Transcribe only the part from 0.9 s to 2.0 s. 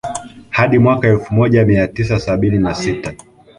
elfu moja mia